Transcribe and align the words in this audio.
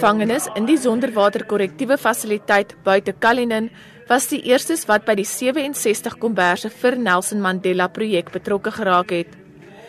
gevangenes 0.00 0.46
in 0.56 0.64
die 0.64 0.78
sonderwater 0.80 1.42
korrektiewe 1.44 1.98
fasiliteit 2.00 2.70
buite 2.84 3.12
Kalinin 3.12 3.66
was 4.08 4.30
die 4.30 4.40
eerstes 4.48 4.86
wat 4.88 5.04
by 5.04 5.12
die 5.18 5.26
67 5.28 6.16
komberse 6.22 6.70
vir 6.82 6.96
Nelson 6.96 7.42
Mandela 7.44 7.88
projek 7.92 8.30
betrokke 8.32 8.72
geraak 8.72 9.12
het. 9.12 9.34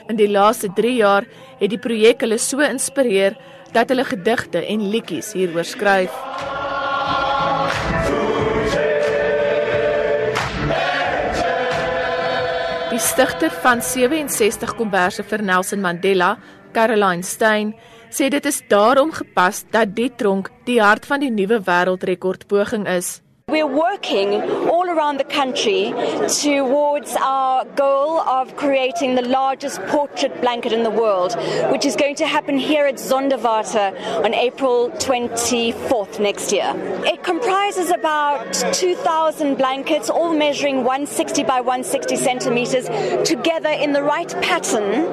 In 0.10 0.20
die 0.20 0.28
laaste 0.28 0.68
3 0.76 0.92
jaar 0.98 1.28
het 1.62 1.72
die 1.72 1.80
projek 1.80 2.26
hulle 2.26 2.40
so 2.44 2.60
inspireer 2.60 3.38
dat 3.72 3.88
hulle 3.94 4.04
gedigte 4.04 4.60
en 4.68 4.84
liedjies 4.92 5.32
hieroor 5.38 5.70
skryf. 5.70 6.12
Die 12.92 13.00
stigter 13.00 13.56
van 13.64 13.80
67 13.80 14.76
komberse 14.76 15.24
vir 15.24 15.42
Nelson 15.42 15.80
Mandela, 15.80 16.36
Caroline 16.76 17.24
Stein, 17.24 17.72
sê 18.12 18.30
dit 18.30 18.46
is 18.46 18.62
daarom 18.68 19.12
gepas 19.16 19.64
dat 19.72 19.96
die 19.96 20.12
tronk 20.16 20.52
die 20.68 20.82
hart 20.84 21.08
van 21.08 21.24
die 21.24 21.32
nuwe 21.32 21.62
wêreldrekord 21.66 22.48
poging 22.52 22.88
is. 22.88 23.22
We're 23.52 23.68
working 23.68 24.42
all 24.70 24.90
around 24.90 25.18
the 25.18 25.26
country 25.26 25.94
towards 26.42 27.18
our 27.18 27.66
goal 27.66 28.22
of 28.22 28.56
creating 28.56 29.16
the 29.16 29.24
largest 29.24 29.82
portrait 29.88 30.40
blanket 30.40 30.72
in 30.72 30.84
the 30.84 30.90
world, 30.90 31.36
which 31.70 31.84
is 31.84 31.98
going 31.98 32.16
to 32.16 32.26
happen 32.26 32.58
here 32.58 32.86
at 32.86 32.96
Zonderwater 32.96 33.94
on 34.24 34.34
April 34.34 34.90
24th 34.92 36.22
next 36.22 36.54
year. 36.54 36.72
It 37.06 37.24
comprises 37.24 37.92
about 37.92 38.54
2,000 38.72 39.56
blankets, 39.58 40.10
all 40.10 40.34
measuring 40.34 40.86
160 40.86 41.44
by 41.44 41.60
160 41.60 42.16
centimeters, 42.16 42.86
together 43.28 43.72
in 43.72 43.92
the 43.92 44.02
right 44.02 44.30
pattern. 44.42 45.12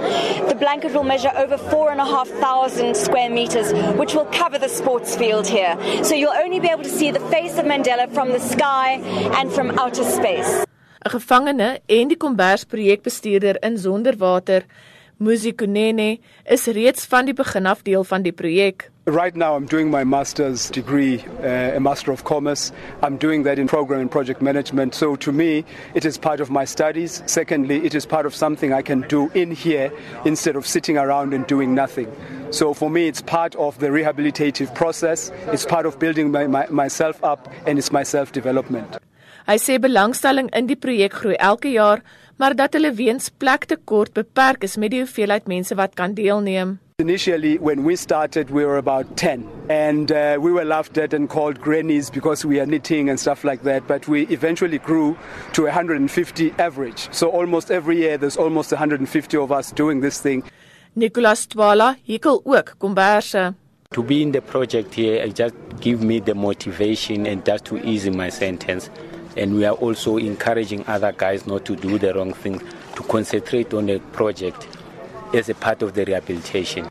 The 0.48 0.54
blanket 0.54 0.94
will 0.94 1.02
measure 1.02 1.32
over 1.34 1.58
4,500 1.58 2.96
square 2.96 3.30
meters, 3.30 3.72
which 3.98 4.14
will 4.14 4.26
cover 4.26 4.58
the 4.58 4.68
sports 4.68 5.16
field 5.16 5.48
here. 5.48 5.76
So 6.04 6.14
you'll 6.14 6.30
only 6.30 6.60
be 6.60 6.68
able 6.68 6.84
to 6.84 6.88
see 6.88 7.10
the 7.10 7.20
face 7.30 7.58
of 7.58 7.64
Mandela 7.64 8.08
from 8.14 8.27
the 8.32 8.40
sky 8.40 9.00
and 9.38 9.50
from 9.50 9.70
outer 9.78 10.04
space. 10.04 10.64
'n 11.04 11.10
Gevangene 11.10 11.80
en 11.86 12.08
die 12.08 12.16
Kombers 12.16 12.64
projekbestuurder 12.64 13.56
in 13.62 13.78
Sonderwater, 13.78 14.62
Musi 15.20 15.52
Kunene, 15.52 16.20
is 16.44 16.66
reeds 16.66 17.04
van 17.06 17.26
die 17.26 17.34
begin 17.34 17.66
af 17.66 17.82
deel 17.82 18.04
van 18.04 18.22
die 18.22 18.32
projek. 18.32 18.90
Right 19.06 19.34
now, 19.34 19.56
I'm 19.56 19.66
doing 19.66 19.90
my 19.90 20.04
master's 20.04 20.70
degree, 20.70 21.24
uh, 21.42 21.76
a 21.76 21.80
Master 21.80 22.12
of 22.12 22.24
Commerce. 22.24 22.72
I'm 23.02 23.16
doing 23.16 23.42
that 23.44 23.58
in 23.58 23.66
program 23.66 24.00
and 24.00 24.10
project 24.10 24.42
management. 24.42 24.94
So, 24.94 25.16
to 25.16 25.32
me, 25.32 25.64
it 25.94 26.04
is 26.04 26.18
part 26.18 26.40
of 26.40 26.50
my 26.50 26.64
studies. 26.66 27.22
Secondly, 27.26 27.84
it 27.86 27.94
is 27.94 28.06
part 28.06 28.26
of 28.26 28.34
something 28.34 28.72
I 28.72 28.82
can 28.82 29.00
do 29.08 29.30
in 29.34 29.50
here 29.50 29.90
instead 30.24 30.56
of 30.56 30.66
sitting 30.66 30.98
around 30.98 31.32
and 31.32 31.46
doing 31.46 31.74
nothing. 31.74 32.12
So, 32.50 32.74
for 32.74 32.90
me, 32.90 33.08
it's 33.08 33.22
part 33.22 33.56
of 33.56 33.78
the 33.78 33.88
rehabilitative 33.88 34.74
process. 34.74 35.32
It's 35.46 35.64
part 35.64 35.86
of 35.86 35.98
building 35.98 36.30
my, 36.30 36.46
my, 36.46 36.66
myself 36.68 37.24
up 37.24 37.48
and 37.66 37.78
it's 37.78 37.90
my 37.90 38.04
self 38.04 38.30
development. 38.32 38.98
Hy 39.46 39.56
sê 39.56 39.78
belangstelling 39.78 40.50
in 40.56 40.66
die 40.66 40.76
projek 40.76 41.14
groei 41.20 41.36
elke 41.38 41.70
jaar, 41.72 42.02
maar 42.38 42.54
dat 42.54 42.74
hulle 42.76 42.92
weens 42.94 43.30
plektekort 43.30 44.12
beperk 44.14 44.64
is 44.64 44.76
met 44.76 44.92
die 44.92 45.00
hoeveelheid 45.02 45.48
mense 45.48 45.74
wat 45.74 45.94
kan 45.94 46.14
deelneem. 46.14 46.78
Initially, 47.00 47.58
when 47.58 47.84
we 47.84 47.94
started, 47.94 48.50
we 48.50 48.64
were 48.64 48.76
about 48.76 49.16
10, 49.16 49.48
and 49.70 50.10
uh, 50.10 50.36
we 50.40 50.50
were 50.50 50.64
laughed 50.64 50.98
at 50.98 51.14
and 51.14 51.30
called 51.30 51.60
grannies 51.60 52.10
because 52.10 52.44
we 52.44 52.58
are 52.58 52.66
knitting 52.66 53.08
and 53.08 53.20
stuff 53.20 53.44
like 53.44 53.62
that. 53.62 53.86
But 53.86 54.08
we 54.08 54.26
eventually 54.30 54.78
grew 54.78 55.16
to 55.52 55.62
150 55.62 56.52
average. 56.58 57.08
So 57.12 57.30
almost 57.30 57.70
every 57.70 57.98
year, 57.98 58.18
there's 58.18 58.36
almost 58.36 58.72
150 58.72 59.36
of 59.36 59.52
us 59.52 59.70
doing 59.70 60.00
this 60.00 60.20
thing. 60.20 60.42
Nicolas 60.96 61.46
Twala, 61.46 61.96
hekel 62.04 62.42
ook 62.44 62.74
komberse. 62.80 63.54
To 63.92 64.02
be 64.02 64.20
in 64.20 64.32
the 64.32 64.40
project 64.42 64.94
here, 64.94 65.22
it 65.22 65.36
just 65.36 65.54
give 65.80 66.02
me 66.02 66.18
the 66.18 66.34
motivation 66.34 67.26
and 67.26 67.44
just 67.46 67.64
to 67.66 67.78
ease 67.86 68.10
my 68.10 68.28
sentence. 68.28 68.90
And 69.36 69.54
we 69.56 69.64
are 69.66 69.76
also 69.76 70.16
encouraging 70.16 70.84
other 70.86 71.12
guys 71.12 71.46
not 71.46 71.64
to 71.64 71.76
do 71.76 71.98
the 71.98 72.12
wrong 72.14 72.32
thing, 72.32 72.60
to 72.96 73.02
concentrate 73.02 73.74
on 73.74 73.86
the 73.86 74.00
project 74.12 74.66
as 75.34 75.48
a 75.48 75.54
part 75.54 75.82
of 75.82 75.94
the 75.94 76.04
rehabilitation. 76.04 76.88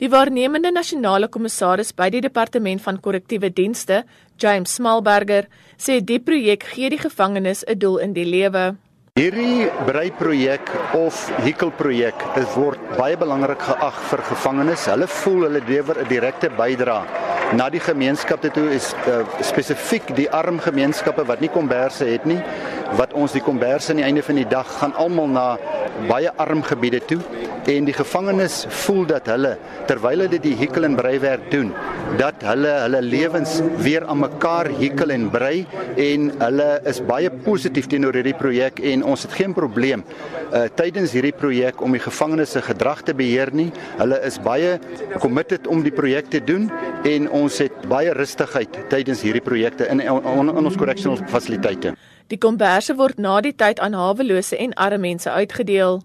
Die 0.00 0.08
waarnemende 0.08 0.70
nasionale 0.72 1.28
kommissaris 1.28 1.90
by 1.92 2.06
die 2.08 2.22
departement 2.24 2.80
van 2.80 2.96
korrektiewe 3.04 3.50
dienste, 3.52 4.04
James 4.40 4.72
Smalberger, 4.78 5.44
sê 5.76 5.98
die 6.00 6.16
projek 6.24 6.64
gee 6.72 6.88
die 6.88 7.02
gevangenes 7.02 7.64
'n 7.68 7.78
doel 7.78 7.98
in 7.98 8.14
die 8.14 8.24
lewe. 8.24 8.76
Hierdie 9.18 9.68
breiprojek 9.84 10.70
of 10.94 11.28
hekelprojek, 11.44 12.16
dit 12.34 12.56
word 12.56 12.80
baie 12.96 13.16
belangrik 13.16 13.60
geag 13.60 13.96
vir 14.10 14.22
gevangenes. 14.30 14.86
Hulle 14.86 15.06
voel 15.06 15.42
hulle 15.48 15.60
lewer 15.68 16.00
'n 16.00 16.08
direkte 16.08 16.48
bydrae 16.48 17.19
na 17.56 17.66
die 17.70 17.80
gemeenskap 17.82 18.44
toe 18.54 18.68
is 18.70 18.92
uh, 19.10 19.22
spesifiek 19.42 20.12
die 20.14 20.28
arm 20.30 20.60
gemeenskappe 20.62 21.24
wat 21.26 21.40
nie 21.42 21.50
komberse 21.50 22.06
het 22.06 22.26
nie, 22.28 22.38
wat 22.98 23.14
ons 23.18 23.34
die 23.34 23.42
komberse 23.42 23.90
aan 23.90 24.02
die 24.02 24.06
einde 24.06 24.22
van 24.22 24.38
die 24.38 24.46
dag 24.48 24.68
gaan 24.78 24.94
almal 24.94 25.30
na 25.30 25.46
baie 26.08 26.32
arm 26.36 26.62
gebiede 26.66 27.00
toe 27.06 27.20
en 27.70 27.86
die 27.86 27.94
gevangenes 27.94 28.64
voel 28.82 29.04
dat 29.06 29.28
hulle 29.30 29.52
terwyl 29.86 30.24
hulle 30.24 30.40
die 30.42 30.56
hekel 30.58 30.88
en 30.88 30.96
breiwerk 30.98 31.50
doen 31.52 31.70
dat 32.18 32.42
hulle 32.46 32.72
hulle 32.84 33.02
lewens 33.04 33.60
weer 33.84 34.06
aan 34.08 34.22
mekaar 34.24 34.70
hekel 34.80 35.14
en 35.14 35.28
brei 35.30 35.66
en 36.00 36.30
hulle 36.40 36.68
is 36.90 37.02
baie 37.06 37.30
positief 37.44 37.86
teenoor 37.90 38.18
hierdie 38.18 38.36
projek 38.38 38.80
en 38.92 39.04
ons 39.12 39.26
het 39.26 39.36
geen 39.38 39.54
probleem 39.56 40.04
uh, 40.50 40.66
tydens 40.80 41.14
hierdie 41.16 41.34
projek 41.36 41.82
om 41.84 41.94
die 41.96 42.02
gevangenes 42.02 42.54
se 42.56 42.62
gedrag 42.64 43.04
te 43.06 43.14
beheer 43.16 43.52
nie. 43.54 43.70
Hulle 44.00 44.20
is 44.26 44.38
baie 44.42 44.78
committed 45.22 45.68
om 45.70 45.84
die 45.86 45.94
projek 45.94 46.30
te 46.32 46.42
doen 46.44 46.68
en 47.06 47.28
ons 47.42 47.60
het 47.62 47.84
baie 47.90 48.14
rustigheid 48.16 48.82
tydens 48.92 49.24
hierdie 49.26 49.44
projekte 49.44 49.88
in 49.90 50.02
in, 50.02 50.22
in 50.50 50.66
ons 50.66 50.78
correctional 50.80 51.20
fasiliteite 51.30 51.94
Die 52.30 52.38
komberse 52.38 52.94
word 52.94 53.18
na 53.18 53.40
die 53.42 53.56
tyd 53.58 53.80
aan 53.82 53.96
hawelose 53.98 54.54
en 54.56 54.74
arme 54.78 55.02
mense 55.02 55.30
uitgedeel. 55.30 55.98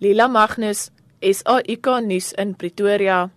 Lila 0.00 0.28
Magnus, 0.28 0.88
SAIK 1.20 1.90
nuus 2.06 2.32
in 2.32 2.54
Pretoria. 2.56 3.28